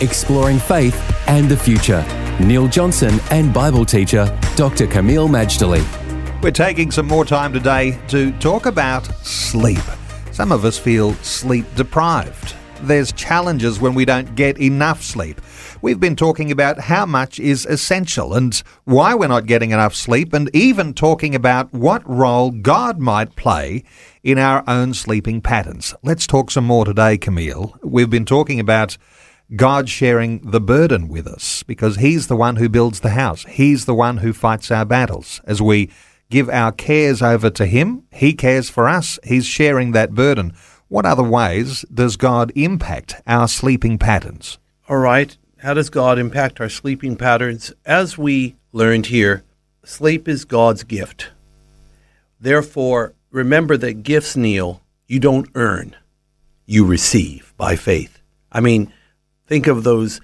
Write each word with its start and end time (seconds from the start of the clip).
exploring 0.00 0.58
faith 0.58 0.96
and 1.28 1.48
the 1.48 1.56
future. 1.56 2.04
Neil 2.40 2.68
Johnson 2.68 3.20
and 3.30 3.52
Bible 3.52 3.84
teacher 3.84 4.26
Dr. 4.56 4.86
Kameel 4.86 5.28
Majdali. 5.28 5.84
We're 6.42 6.50
taking 6.50 6.90
some 6.90 7.06
more 7.06 7.24
time 7.24 7.52
today 7.52 7.98
to 8.08 8.32
talk 8.38 8.66
about 8.66 9.04
sleep. 9.24 9.82
Some 10.32 10.52
of 10.52 10.64
us 10.64 10.78
feel 10.78 11.12
sleep 11.16 11.66
deprived. 11.74 12.54
There's 12.82 13.12
challenges 13.12 13.78
when 13.78 13.92
we 13.92 14.06
don't 14.06 14.34
get 14.34 14.58
enough 14.58 15.02
sleep. 15.02 15.38
We've 15.82 16.00
been 16.00 16.16
talking 16.16 16.50
about 16.50 16.80
how 16.80 17.04
much 17.04 17.38
is 17.38 17.66
essential 17.66 18.32
and 18.32 18.62
why 18.84 19.14
we're 19.14 19.28
not 19.28 19.44
getting 19.44 19.70
enough 19.70 19.94
sleep, 19.94 20.32
and 20.32 20.48
even 20.56 20.94
talking 20.94 21.34
about 21.34 21.72
what 21.74 22.08
role 22.08 22.50
God 22.50 22.98
might 22.98 23.36
play 23.36 23.84
in 24.22 24.38
our 24.38 24.64
own 24.66 24.94
sleeping 24.94 25.42
patterns. 25.42 25.94
Let's 26.02 26.26
talk 26.26 26.50
some 26.50 26.64
more 26.64 26.86
today, 26.86 27.18
Kameel. 27.18 27.76
We've 27.82 28.08
been 28.08 28.24
talking 28.24 28.58
about 28.60 28.96
God 29.56 29.88
sharing 29.88 30.38
the 30.50 30.60
burden 30.60 31.08
with 31.08 31.26
us 31.26 31.62
because 31.64 31.96
He's 31.96 32.28
the 32.28 32.36
one 32.36 32.56
who 32.56 32.68
builds 32.68 33.00
the 33.00 33.10
house. 33.10 33.44
He's 33.44 33.84
the 33.84 33.94
one 33.94 34.18
who 34.18 34.32
fights 34.32 34.70
our 34.70 34.84
battles. 34.84 35.40
As 35.44 35.60
we 35.60 35.90
give 36.30 36.48
our 36.48 36.70
cares 36.70 37.20
over 37.20 37.50
to 37.50 37.66
Him, 37.66 38.04
He 38.12 38.32
cares 38.32 38.70
for 38.70 38.88
us. 38.88 39.18
He's 39.24 39.46
sharing 39.46 39.92
that 39.92 40.14
burden. 40.14 40.52
What 40.88 41.06
other 41.06 41.22
ways 41.22 41.84
does 41.92 42.16
God 42.16 42.52
impact 42.54 43.16
our 43.26 43.48
sleeping 43.48 43.98
patterns? 43.98 44.58
All 44.88 44.98
right. 44.98 45.36
How 45.58 45.74
does 45.74 45.90
God 45.90 46.18
impact 46.18 46.60
our 46.60 46.68
sleeping 46.68 47.16
patterns? 47.16 47.72
As 47.84 48.16
we 48.16 48.56
learned 48.72 49.06
here, 49.06 49.44
sleep 49.84 50.26
is 50.26 50.44
God's 50.44 50.84
gift. 50.84 51.30
Therefore, 52.40 53.14
remember 53.30 53.76
that 53.76 54.02
gifts, 54.02 54.36
Neil, 54.36 54.80
you 55.06 55.20
don't 55.20 55.48
earn, 55.54 55.96
you 56.66 56.86
receive 56.86 57.52
by 57.56 57.76
faith. 57.76 58.20
I 58.50 58.60
mean, 58.60 58.92
Think 59.50 59.66
of 59.66 59.82
those 59.82 60.20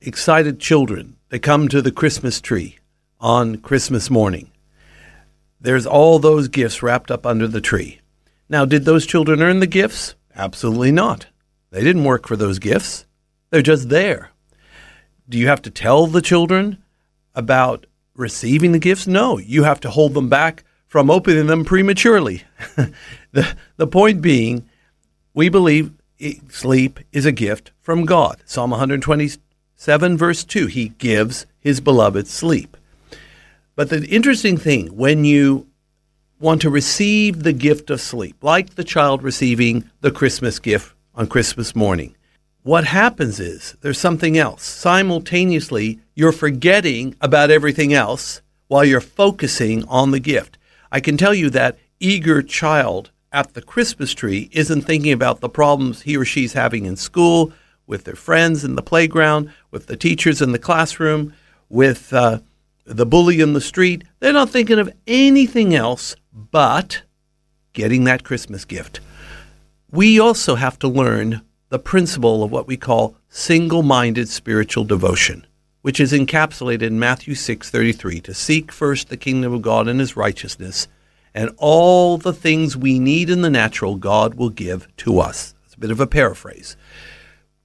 excited 0.00 0.58
children 0.58 1.18
that 1.28 1.40
come 1.40 1.68
to 1.68 1.82
the 1.82 1.92
Christmas 1.92 2.40
tree 2.40 2.78
on 3.20 3.58
Christmas 3.58 4.08
morning. 4.08 4.50
There's 5.60 5.84
all 5.84 6.18
those 6.18 6.48
gifts 6.48 6.82
wrapped 6.82 7.10
up 7.10 7.26
under 7.26 7.46
the 7.46 7.60
tree. 7.60 8.00
Now, 8.48 8.64
did 8.64 8.86
those 8.86 9.04
children 9.04 9.42
earn 9.42 9.60
the 9.60 9.66
gifts? 9.66 10.14
Absolutely 10.34 10.92
not. 10.92 11.26
They 11.70 11.84
didn't 11.84 12.04
work 12.04 12.26
for 12.26 12.36
those 12.36 12.58
gifts, 12.58 13.04
they're 13.50 13.60
just 13.60 13.90
there. 13.90 14.30
Do 15.28 15.36
you 15.36 15.48
have 15.48 15.60
to 15.60 15.70
tell 15.70 16.06
the 16.06 16.22
children 16.22 16.82
about 17.34 17.84
receiving 18.14 18.72
the 18.72 18.78
gifts? 18.78 19.06
No, 19.06 19.36
you 19.36 19.64
have 19.64 19.80
to 19.80 19.90
hold 19.90 20.14
them 20.14 20.30
back 20.30 20.64
from 20.86 21.10
opening 21.10 21.48
them 21.48 21.66
prematurely. 21.66 22.44
the, 23.32 23.54
the 23.76 23.86
point 23.86 24.22
being, 24.22 24.66
we 25.34 25.50
believe 25.50 25.92
sleep 26.48 27.00
is 27.12 27.26
a 27.26 27.32
gift 27.32 27.72
from 27.80 28.04
God. 28.04 28.42
Psalm 28.44 28.70
127, 28.70 30.18
verse 30.18 30.44
2, 30.44 30.66
he 30.66 30.88
gives 30.90 31.46
his 31.58 31.80
beloved 31.80 32.26
sleep. 32.26 32.76
But 33.74 33.90
the 33.90 34.06
interesting 34.06 34.56
thing, 34.56 34.96
when 34.96 35.24
you 35.24 35.66
want 36.40 36.62
to 36.62 36.70
receive 36.70 37.42
the 37.42 37.52
gift 37.52 37.90
of 37.90 38.00
sleep, 38.00 38.36
like 38.42 38.74
the 38.74 38.84
child 38.84 39.22
receiving 39.22 39.90
the 40.00 40.10
Christmas 40.10 40.58
gift 40.58 40.94
on 41.14 41.26
Christmas 41.26 41.74
morning, 41.74 42.14
what 42.62 42.84
happens 42.84 43.38
is 43.38 43.76
there's 43.80 43.98
something 43.98 44.36
else. 44.36 44.64
Simultaneously, 44.64 46.00
you're 46.14 46.32
forgetting 46.32 47.14
about 47.20 47.50
everything 47.50 47.92
else 47.92 48.42
while 48.66 48.84
you're 48.84 49.00
focusing 49.00 49.84
on 49.84 50.10
the 50.10 50.20
gift. 50.20 50.58
I 50.90 51.00
can 51.00 51.16
tell 51.16 51.34
you 51.34 51.50
that 51.50 51.78
eager 52.00 52.42
child 52.42 53.10
at 53.36 53.52
the 53.52 53.60
Christmas 53.60 54.14
tree 54.14 54.48
isn't 54.52 54.80
thinking 54.80 55.12
about 55.12 55.40
the 55.40 55.48
problems 55.50 56.00
he 56.00 56.16
or 56.16 56.24
she's 56.24 56.54
having 56.54 56.86
in 56.86 56.96
school, 56.96 57.52
with 57.86 58.04
their 58.04 58.16
friends 58.16 58.64
in 58.64 58.76
the 58.76 58.82
playground, 58.82 59.52
with 59.70 59.88
the 59.88 59.96
teachers 59.96 60.40
in 60.40 60.52
the 60.52 60.58
classroom, 60.58 61.34
with 61.68 62.14
uh, 62.14 62.38
the 62.86 63.04
bully 63.04 63.42
in 63.42 63.52
the 63.52 63.60
street. 63.60 64.04
They're 64.20 64.32
not 64.32 64.48
thinking 64.48 64.78
of 64.78 64.90
anything 65.06 65.74
else 65.74 66.16
but 66.32 67.02
getting 67.74 68.04
that 68.04 68.24
Christmas 68.24 68.64
gift. 68.64 69.00
We 69.90 70.18
also 70.18 70.54
have 70.54 70.78
to 70.78 70.88
learn 70.88 71.42
the 71.68 71.78
principle 71.78 72.42
of 72.42 72.50
what 72.50 72.66
we 72.66 72.78
call 72.78 73.16
single-minded 73.28 74.30
spiritual 74.30 74.84
devotion, 74.84 75.46
which 75.82 76.00
is 76.00 76.10
encapsulated 76.10 76.82
in 76.84 76.98
Matthew 76.98 77.34
6:33 77.34 78.22
to 78.22 78.32
seek 78.32 78.72
first 78.72 79.10
the 79.10 79.18
kingdom 79.18 79.52
of 79.52 79.60
God 79.60 79.88
and 79.88 80.00
his 80.00 80.16
righteousness 80.16 80.88
and 81.36 81.54
all 81.58 82.16
the 82.16 82.32
things 82.32 82.78
we 82.78 82.98
need 82.98 83.28
in 83.28 83.42
the 83.42 83.50
natural, 83.50 83.96
God 83.96 84.36
will 84.36 84.48
give 84.48 84.88
to 84.96 85.20
us. 85.20 85.54
It's 85.66 85.74
a 85.74 85.78
bit 85.78 85.90
of 85.90 86.00
a 86.00 86.06
paraphrase. 86.06 86.78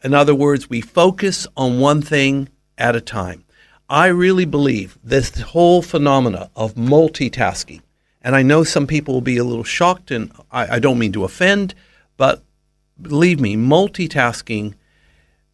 In 0.04 0.14
other 0.14 0.36
words, 0.36 0.70
we 0.70 0.82
focus 0.82 1.48
on 1.56 1.80
one 1.80 2.02
thing 2.02 2.50
at 2.78 2.98
a 2.98 3.02
time. 3.02 3.46
I 3.90 4.08
really 4.08 4.44
believe 4.44 5.00
this 5.02 5.40
whole 5.40 5.81
phenomena 5.81 6.52
of 6.54 6.74
multitasking, 6.74 7.81
and 8.22 8.36
I 8.36 8.42
know 8.42 8.66
some 8.66 8.88
people 8.88 9.14
will 9.14 9.22
be 9.22 9.38
a 9.38 9.44
little 9.46 9.64
shocked, 9.64 10.12
and 10.12 10.34
I, 10.52 10.76
I 10.76 10.80
don't 10.80 11.00
mean 11.00 11.14
to 11.14 11.24
offend, 11.24 11.74
but 12.18 12.44
believe 13.02 13.40
me, 13.40 13.56
multitasking 13.56 14.74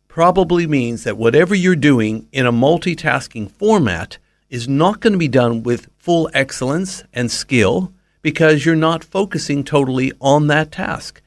probably 0.08 0.66
means 0.66 1.04
that 1.04 1.18
whatever 1.18 1.54
you're 1.54 1.76
doing 1.76 2.28
in 2.32 2.48
a 2.48 2.52
multitasking 2.52 3.52
format 3.52 4.18
is 4.50 4.68
not 4.68 5.02
going 5.02 5.14
to 5.14 5.20
be 5.20 5.28
done 5.28 5.62
with 5.62 5.88
full 6.00 6.32
excellence 6.34 7.04
and 7.14 7.30
skill 7.30 7.94
because 8.22 8.66
you're 8.66 8.76
not 8.76 9.04
focusing 9.04 9.64
totally 9.64 10.12
on 10.20 10.48
that 10.48 10.72
task. 10.72 11.22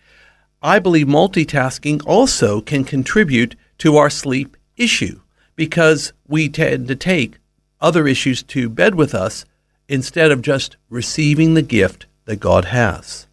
I 0.62 0.78
believe 0.78 1.06
multitasking 1.06 2.02
also 2.06 2.60
can 2.60 2.84
contribute 2.84 3.56
to 3.78 3.96
our 3.96 4.10
sleep 4.10 4.56
issue 4.76 5.20
because 5.56 6.12
we 6.28 6.48
tend 6.48 6.88
to 6.88 6.96
take 6.96 7.38
other 7.80 8.06
issues 8.06 8.42
to 8.42 8.68
bed 8.68 8.94
with 8.94 9.14
us 9.14 9.44
instead 9.88 10.30
of 10.30 10.42
just 10.42 10.76
receiving 10.88 11.54
the 11.54 11.62
gift 11.62 12.06
that 12.26 12.36
God 12.36 12.66
has. 12.66 13.26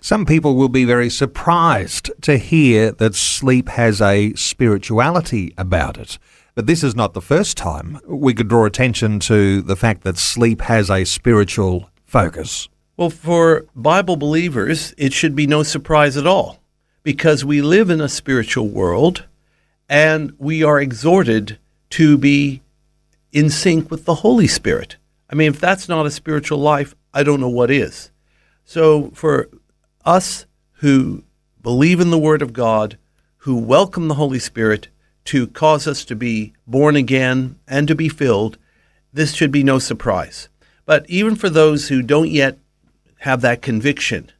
Some 0.00 0.26
people 0.26 0.54
will 0.54 0.68
be 0.68 0.84
very 0.84 1.10
surprised 1.10 2.10
to 2.22 2.36
hear 2.36 2.92
that 2.92 3.14
sleep 3.14 3.68
has 3.70 4.00
a 4.00 4.32
spirituality 4.34 5.54
about 5.56 5.98
it. 5.98 6.18
But 6.54 6.66
this 6.66 6.84
is 6.84 6.94
not 6.94 7.14
the 7.14 7.20
first 7.20 7.56
time 7.56 7.98
we 8.06 8.34
could 8.34 8.48
draw 8.48 8.64
attention 8.64 9.18
to 9.20 9.60
the 9.62 9.76
fact 9.76 10.04
that 10.04 10.18
sleep 10.18 10.60
has 10.62 10.90
a 10.90 11.04
spiritual 11.04 11.90
focus. 12.04 12.68
Well, 12.96 13.10
for 13.10 13.66
Bible 13.74 14.16
believers, 14.16 14.94
it 14.96 15.12
should 15.12 15.34
be 15.34 15.48
no 15.48 15.64
surprise 15.64 16.16
at 16.16 16.28
all 16.28 16.60
because 17.02 17.44
we 17.44 17.60
live 17.60 17.90
in 17.90 18.00
a 18.00 18.08
spiritual 18.08 18.68
world 18.68 19.24
and 19.88 20.32
we 20.38 20.62
are 20.62 20.80
exhorted 20.80 21.58
to 21.90 22.16
be 22.16 22.62
in 23.32 23.50
sync 23.50 23.90
with 23.90 24.04
the 24.04 24.16
Holy 24.16 24.46
Spirit. 24.46 24.94
I 25.28 25.34
mean, 25.34 25.50
if 25.50 25.58
that's 25.58 25.88
not 25.88 26.06
a 26.06 26.10
spiritual 26.10 26.58
life, 26.58 26.94
I 27.12 27.24
don't 27.24 27.40
know 27.40 27.48
what 27.48 27.68
is. 27.68 28.12
So, 28.64 29.10
for 29.10 29.48
us 30.04 30.46
who 30.74 31.24
believe 31.62 31.98
in 31.98 32.10
the 32.10 32.18
Word 32.18 32.42
of 32.42 32.52
God, 32.52 32.96
who 33.38 33.56
welcome 33.56 34.06
the 34.06 34.14
Holy 34.14 34.38
Spirit 34.38 34.86
to 35.24 35.48
cause 35.48 35.88
us 35.88 36.04
to 36.04 36.14
be 36.14 36.52
born 36.64 36.94
again 36.94 37.58
and 37.66 37.88
to 37.88 37.96
be 37.96 38.08
filled, 38.08 38.56
this 39.12 39.34
should 39.34 39.50
be 39.50 39.64
no 39.64 39.80
surprise. 39.80 40.48
But 40.86 41.04
even 41.10 41.34
for 41.34 41.50
those 41.50 41.88
who 41.88 42.00
don't 42.00 42.30
yet 42.30 42.56
have 43.24 43.40
that 43.40 43.62
conviction, 43.62 44.30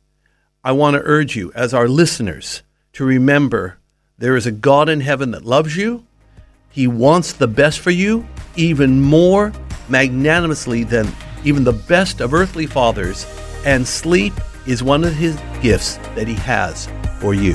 I 0.63 0.73
want 0.73 0.93
to 0.93 1.03
urge 1.03 1.35
you, 1.35 1.51
as 1.55 1.73
our 1.73 1.89
listeners, 1.89 2.63
to 2.93 3.03
remember 3.03 3.79
there 4.19 4.37
is 4.37 4.45
a 4.45 4.53
God 4.53 4.91
in 4.91 5.01
heaven 5.01 5.31
that 5.31 5.43
loves 5.43 5.75
you. 5.75 6.05
He 6.69 6.87
wants 6.87 7.33
the 7.33 7.49
best 7.49 7.81
for 7.81 7.91
you, 7.91 8.27
even 8.57 9.01
more 9.01 9.53
magnanimously 9.89 10.85
than 10.85 11.11
even 11.45 11.65
the 11.65 11.73
best 11.73 12.21
of 12.21 12.35
earthly 12.35 12.67
fathers. 12.67 13.27
And 13.65 13.89
sleep 13.89 14.35
is 14.67 14.83
one 14.83 15.03
of 15.05 15.15
his 15.15 15.41
gifts 15.63 15.97
that 16.15 16.29
he 16.29 16.35
has 16.35 16.87
for 17.21 17.33
you. 17.33 17.55